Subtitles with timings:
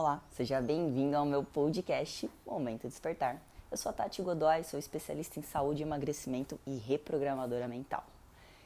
[0.00, 3.36] Olá, seja bem-vindo ao meu podcast Momento Despertar.
[3.70, 8.02] Eu sou a Tati Godoy, sou especialista em saúde, emagrecimento e reprogramadora mental.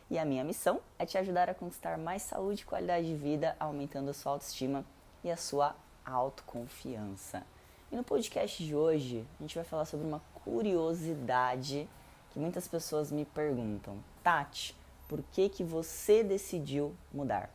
[0.08, 3.56] E a minha missão é te ajudar a conquistar mais saúde e qualidade de vida,
[3.58, 4.84] aumentando a sua autoestima
[5.24, 5.74] e a sua
[6.06, 7.42] autoconfiança.
[7.90, 11.88] E no podcast de hoje, a gente vai falar sobre uma curiosidade
[12.30, 13.98] que muitas pessoas me perguntam.
[14.22, 14.72] Tati,
[15.08, 17.50] por que, que você decidiu mudar?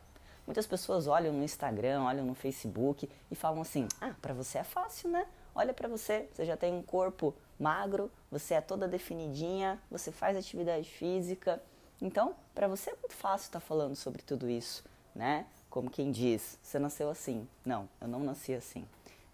[0.49, 4.63] Muitas pessoas olham no Instagram, olham no Facebook e falam assim: "Ah, para você é
[4.63, 5.27] fácil, né?
[5.53, 10.35] Olha para você, você já tem um corpo magro, você é toda definidinha, você faz
[10.35, 11.61] atividade física.
[12.01, 14.83] Então, para você é muito fácil estar tá falando sobre tudo isso,
[15.13, 15.45] né?
[15.69, 17.47] Como quem diz, você nasceu assim.
[17.63, 18.87] Não, eu não nasci assim.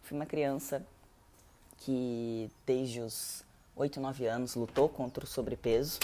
[0.04, 0.86] Fui uma criança
[1.78, 3.42] que desde os
[3.74, 5.98] 8, 9 anos lutou contra o sobrepeso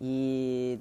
[0.00, 0.78] e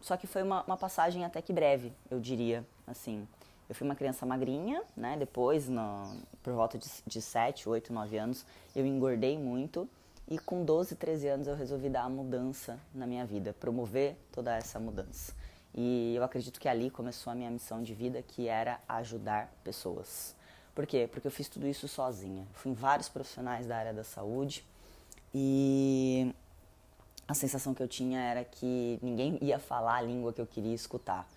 [0.00, 3.26] só que foi uma, uma passagem até que breve, eu diria, assim.
[3.68, 5.16] Eu fui uma criança magrinha, né?
[5.18, 9.88] Depois, no, por volta de, de 7, 8, 9 anos, eu engordei muito.
[10.26, 14.54] E com 12, 13 anos eu resolvi dar a mudança na minha vida, promover toda
[14.54, 15.34] essa mudança.
[15.74, 20.34] E eu acredito que ali começou a minha missão de vida, que era ajudar pessoas.
[20.74, 21.08] Por quê?
[21.10, 22.46] Porque eu fiz tudo isso sozinha.
[22.52, 24.64] Fui em vários profissionais da área da saúde
[25.34, 26.34] e
[27.28, 30.74] a sensação que eu tinha era que ninguém ia falar a língua que eu queria
[30.74, 31.28] escutar.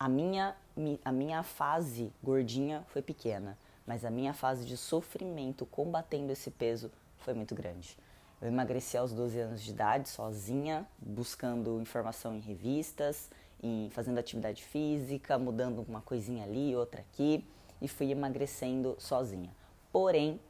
[0.00, 0.56] A minha,
[1.04, 6.90] a minha fase gordinha foi pequena, mas a minha fase de sofrimento combatendo esse peso
[7.18, 7.98] foi muito grande.
[8.40, 13.28] Eu emagreci aos 12 anos de idade, sozinha, buscando informação em revistas,
[13.62, 17.44] em fazendo atividade física, mudando uma coisinha ali, outra aqui,
[17.82, 19.50] e fui emagrecendo sozinha.
[19.92, 20.40] Porém,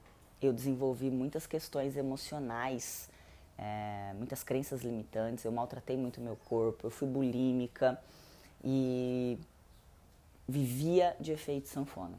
[0.41, 3.08] eu desenvolvi muitas questões emocionais
[3.59, 8.01] é, muitas crenças limitantes, eu maltratei muito meu corpo, eu fui bulímica
[8.64, 9.37] e
[10.48, 12.19] vivia de efeito sanfona.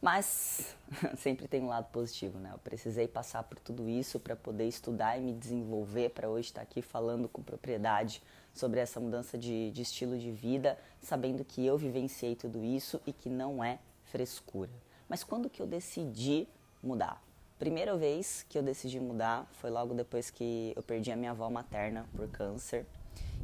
[0.00, 0.76] Mas
[1.16, 2.50] sempre tem um lado positivo, né?
[2.52, 6.60] Eu precisei passar por tudo isso para poder estudar e me desenvolver, para hoje estar
[6.60, 11.76] aqui falando com propriedade sobre essa mudança de, de estilo de vida, sabendo que eu
[11.78, 14.70] vivenciei tudo isso e que não é frescura.
[15.08, 16.46] Mas quando que eu decidi
[16.82, 17.23] mudar?
[17.58, 21.48] Primeira vez que eu decidi mudar foi logo depois que eu perdi a minha avó
[21.48, 22.84] materna por câncer.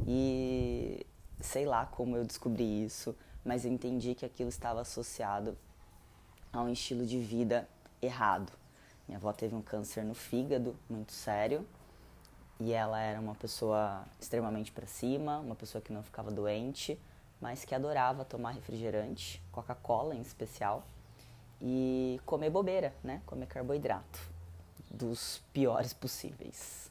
[0.05, 1.07] E
[1.41, 5.57] sei lá como eu descobri isso, mas eu entendi que aquilo estava associado
[6.53, 7.69] a um estilo de vida
[8.03, 8.53] errado.
[9.07, 11.65] Minha avó teve um câncer no fígado muito sério
[12.59, 16.99] e ela era uma pessoa extremamente para cima, uma pessoa que não ficava doente,
[17.41, 20.85] mas que adorava tomar refrigerante, Coca-Cola em especial
[21.61, 23.23] e comer bobeira, né?
[23.27, 24.21] Comer carboidrato
[24.91, 26.91] dos piores possíveis.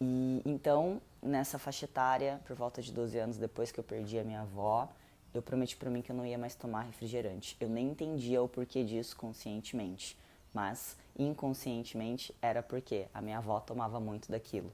[0.00, 4.24] E então, nessa faixa etária, por volta de 12 anos depois que eu perdi a
[4.24, 4.88] minha avó,
[5.32, 7.56] eu prometi para mim que eu não ia mais tomar refrigerante.
[7.60, 10.16] Eu nem entendia o porquê disso conscientemente,
[10.52, 14.72] mas inconscientemente era porque a minha avó tomava muito daquilo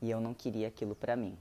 [0.00, 1.36] e eu não queria aquilo para mim.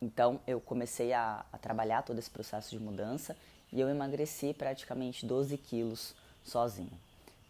[0.00, 3.36] Então eu comecei a, a, trabalhar todo esse processo de mudança
[3.72, 6.92] e eu emagreci praticamente 12 quilos sozinho,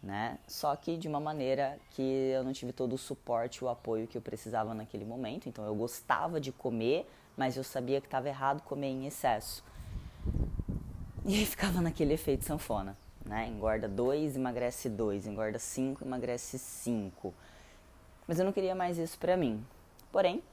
[0.03, 0.37] né?
[0.47, 4.17] Só que de uma maneira que eu não tive todo o suporte, o apoio que
[4.17, 5.47] eu precisava naquele momento.
[5.47, 9.63] Então eu gostava de comer, mas eu sabia que estava errado comer em excesso.
[11.25, 13.47] E ficava naquele efeito sanfona, né?
[13.47, 17.33] Engorda 2, emagrece 2, engorda 5, emagrece 5.
[18.27, 19.65] Mas eu não queria mais isso para mim.
[20.11, 20.43] Porém,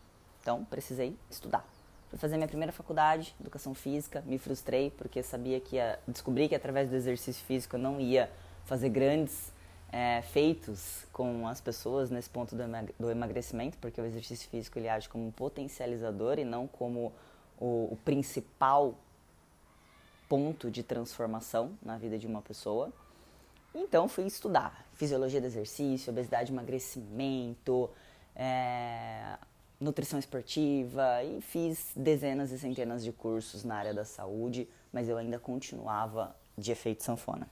[0.40, 1.75] então precisei estudar
[2.08, 6.54] Fui fazer minha primeira faculdade, educação física, me frustrei porque sabia que ia, descobri que
[6.54, 8.30] através do exercício físico eu não ia
[8.64, 9.52] fazer grandes
[9.90, 12.54] é, feitos com as pessoas nesse ponto
[12.98, 17.12] do emagrecimento, porque o exercício físico ele age como um potencializador e não como
[17.58, 18.94] o, o principal
[20.28, 22.92] ponto de transformação na vida de uma pessoa.
[23.74, 27.90] Então fui estudar fisiologia do exercício, obesidade, emagrecimento,
[28.34, 29.36] é,
[29.80, 35.18] nutrição esportiva e fiz dezenas e centenas de cursos na área da saúde, mas eu
[35.18, 37.48] ainda continuava de efeito sanfona.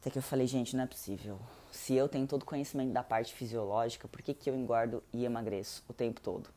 [0.00, 1.38] Até que eu falei, gente, não é possível.
[1.70, 5.24] Se eu tenho todo o conhecimento da parte fisiológica, por que, que eu engordo e
[5.24, 6.50] emagreço o tempo todo?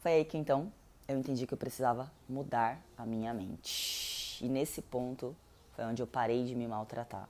[0.00, 0.72] Foi aí que então
[1.08, 4.44] eu entendi que eu precisava mudar a minha mente.
[4.44, 5.36] E nesse ponto
[5.74, 7.28] foi onde eu parei de me maltratar.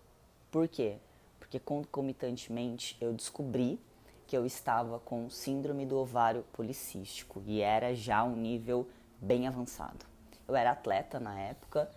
[0.50, 0.96] Por quê?
[1.38, 3.78] Porque concomitantemente eu descobri
[4.26, 8.88] que eu estava com síndrome do ovário policístico e era já um nível
[9.20, 10.04] bem avançado.
[10.46, 11.90] Eu era atleta na época,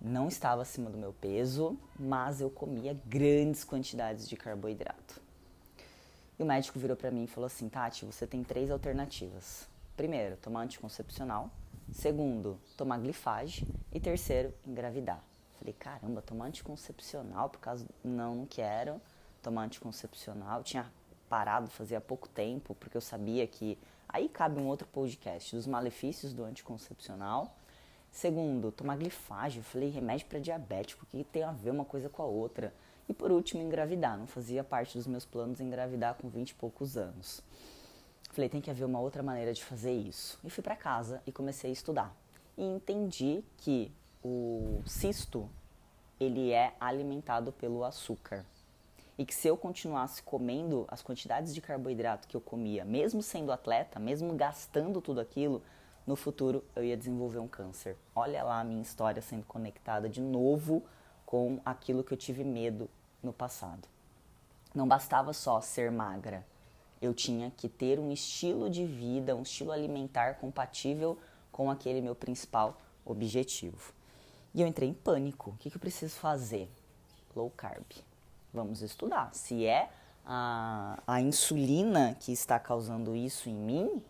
[0.00, 5.20] não estava acima do meu peso, mas eu comia grandes quantidades de carboidrato.
[6.38, 9.68] E o médico virou para mim e falou assim: Tati, você tem três alternativas.
[9.96, 11.50] Primeiro, tomar anticoncepcional,
[11.92, 13.66] Segundo, tomar glifage.
[13.92, 15.22] E terceiro, engravidar.
[15.58, 17.86] Falei, caramba, tomar anticoncepcional por causa.
[18.02, 19.00] Não, não quero
[19.42, 20.62] tomar anticoncepcional.
[20.62, 20.90] Tinha
[21.32, 23.78] parado fazia pouco tempo, porque eu sabia que.
[24.06, 27.56] Aí cabe um outro podcast dos malefícios do anticoncepcional.
[28.10, 29.56] Segundo, tomar glifage.
[29.56, 32.74] Eu falei, remédio para diabético, que tem a ver uma coisa com a outra?
[33.08, 34.18] E por último, engravidar.
[34.18, 37.42] Não fazia parte dos meus planos engravidar com 20 e poucos anos.
[38.32, 40.38] Falei, tem que haver uma outra maneira de fazer isso.
[40.44, 42.14] E fui para casa e comecei a estudar.
[42.58, 43.90] E entendi que
[44.22, 45.48] o cisto
[46.20, 48.44] ele é alimentado pelo açúcar.
[49.18, 53.52] E que se eu continuasse comendo as quantidades de carboidrato que eu comia, mesmo sendo
[53.52, 55.62] atleta, mesmo gastando tudo aquilo,
[56.06, 57.96] no futuro eu ia desenvolver um câncer.
[58.14, 60.82] Olha lá a minha história sendo conectada de novo
[61.26, 62.88] com aquilo que eu tive medo
[63.22, 63.86] no passado.
[64.74, 66.44] Não bastava só ser magra,
[67.02, 71.18] eu tinha que ter um estilo de vida, um estilo alimentar compatível
[71.50, 73.92] com aquele meu principal objetivo.
[74.54, 75.50] E eu entrei em pânico.
[75.50, 76.70] O que, que eu preciso fazer?
[77.34, 77.84] Low carb.
[78.52, 79.32] Vamos estudar.
[79.32, 79.88] Se é
[80.24, 84.02] a, a insulina que está causando isso em mim,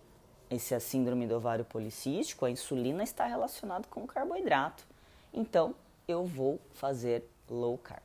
[0.50, 4.84] esse é a síndrome do ovário policístico, a insulina está relacionada com o carboidrato.
[5.32, 5.74] Então,
[6.06, 8.02] eu vou fazer low carb.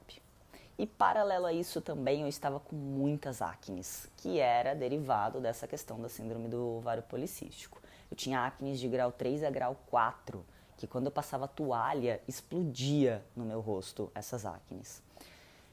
[0.77, 5.99] E paralelo a isso também eu estava com muitas acnes, que era derivado dessa questão
[5.99, 7.81] da síndrome do ovário policístico.
[8.11, 10.45] Eu tinha acnes de grau 3 a grau 4
[10.77, 15.01] que quando eu passava toalha, explodia no meu rosto essas acnes.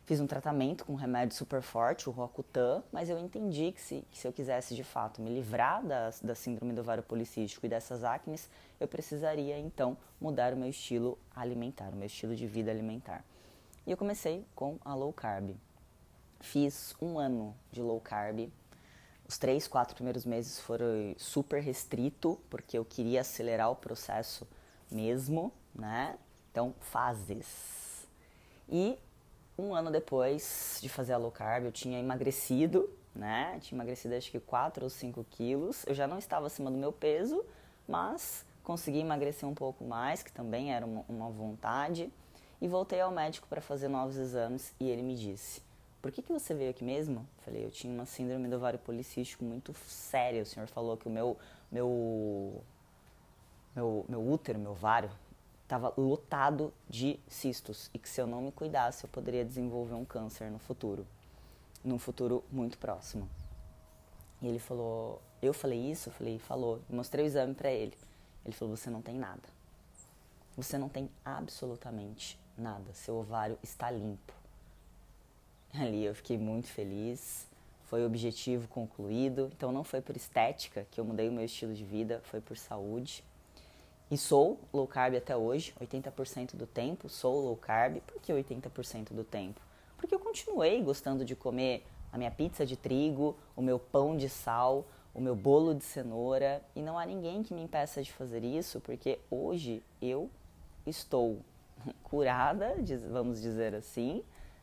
[0.04, 4.04] Fiz um tratamento com um remédio super forte, o Roacutan, mas eu entendi que se,
[4.10, 7.70] que se eu quisesse de fato me livrar da, da síndrome do ovário policístico e
[7.70, 12.70] dessas acnes, eu precisaria então mudar o meu estilo alimentar, o meu estilo de vida
[12.70, 13.24] alimentar.
[13.86, 15.56] E eu comecei com a low carb.
[16.40, 18.50] Fiz um ano de low carb.
[19.26, 24.46] Os três, quatro primeiros meses foram super restrito, porque eu queria acelerar o processo
[24.90, 26.18] mesmo, né?
[26.50, 28.06] Então, fases.
[28.68, 28.98] E
[29.58, 33.58] um ano depois de fazer a low carb, eu tinha emagrecido, né?
[33.60, 35.84] Tinha emagrecido acho que 4 ou 5 quilos.
[35.86, 37.44] Eu já não estava acima do meu peso,
[37.86, 42.12] mas consegui emagrecer um pouco mais, que também era uma, uma vontade.
[42.60, 45.62] E voltei ao médico para fazer novos exames e ele me disse:
[46.00, 47.28] Por que, que você veio aqui mesmo?
[47.44, 50.42] Falei: Eu tinha uma síndrome do ovário policístico muito séria.
[50.42, 51.36] O senhor falou que o meu,
[51.70, 52.62] meu
[53.74, 55.10] meu, meu útero, meu ovário,
[55.64, 60.04] estava lotado de cistos e que se eu não me cuidasse eu poderia desenvolver um
[60.04, 61.06] câncer no futuro,
[61.82, 63.28] num futuro muito próximo.
[64.40, 67.96] E ele falou, eu falei isso, eu falei, falou, mostrei o exame para ele.
[68.44, 69.42] Ele falou, você não tem nada.
[70.56, 72.92] Você não tem absolutamente nada.
[72.92, 74.32] Seu ovário está limpo.
[75.72, 77.46] Ali eu fiquei muito feliz.
[77.86, 79.50] Foi o objetivo concluído.
[79.56, 82.56] Então não foi por estética que eu mudei o meu estilo de vida, foi por
[82.56, 83.24] saúde.
[84.14, 87.96] E sou low carb até hoje, 80% do tempo sou low carb.
[88.06, 89.60] Por que 80% do tempo?
[89.96, 94.28] Porque eu continuei gostando de comer a minha pizza de trigo, o meu pão de
[94.28, 98.44] sal, o meu bolo de cenoura e não há ninguém que me impeça de fazer
[98.44, 100.30] isso, porque hoje eu
[100.86, 101.40] estou
[102.04, 102.76] curada,
[103.10, 104.22] vamos dizer assim,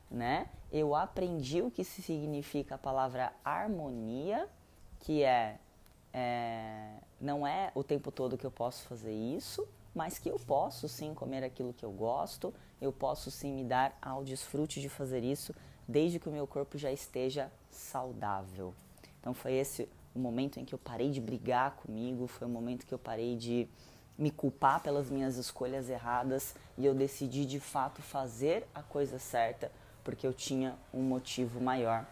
[0.09, 0.47] né?
[0.71, 4.47] Eu aprendi o que significa a palavra harmonia,
[5.01, 5.57] que é
[6.13, 10.87] é, não é o tempo todo que eu posso fazer isso, mas que eu posso
[10.87, 15.23] sim comer aquilo que eu gosto, eu posso sim me dar ao desfrute de fazer
[15.23, 15.53] isso,
[15.87, 18.73] desde que o meu corpo já esteja saudável.
[19.19, 22.85] Então foi esse o momento em que eu parei de brigar comigo, foi o momento
[22.85, 23.67] que eu parei de
[24.17, 29.71] me culpar pelas minhas escolhas erradas e eu decidi de fato fazer a coisa certa
[30.03, 32.05] porque eu tinha um motivo maior,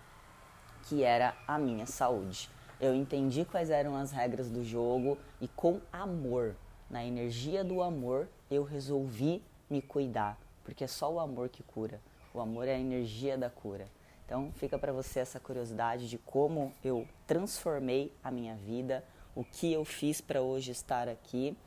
[0.83, 2.49] que era a minha saúde.
[2.79, 6.55] Eu entendi quais eram as regras do jogo e com amor,
[6.89, 11.99] na energia do amor, eu resolvi me cuidar, porque é só o amor que cura.
[12.33, 13.87] O amor é a energia da cura.
[14.25, 19.03] Então fica para você essa curiosidade de como eu transformei a minha vida,
[19.35, 21.57] o que eu fiz para hoje estar aqui,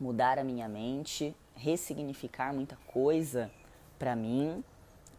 [0.00, 3.50] mudar a minha mente, ressignificar muita coisa
[3.98, 4.64] para mim.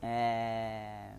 [0.02, 1.14] É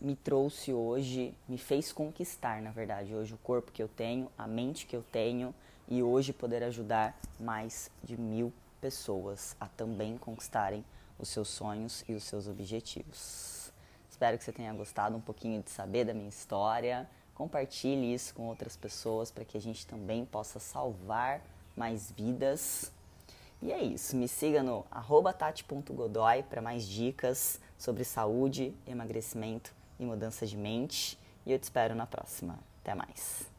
[0.00, 4.46] me trouxe hoje, me fez conquistar, na verdade, hoje o corpo que eu tenho, a
[4.46, 5.54] mente que eu tenho
[5.88, 10.84] e hoje poder ajudar mais de mil pessoas a também conquistarem
[11.18, 13.72] os seus sonhos e os seus objetivos.
[14.08, 17.08] Espero que você tenha gostado um pouquinho de saber da minha história.
[17.34, 21.40] Compartilhe isso com outras pessoas para que a gente também possa salvar
[21.76, 22.92] mais vidas.
[23.60, 24.16] E é isso.
[24.16, 24.84] Me siga no
[25.38, 31.18] tati.godoy para mais dicas sobre saúde, emagrecimento e mudança de mente.
[31.44, 32.58] E eu te espero na próxima.
[32.82, 33.57] Até mais.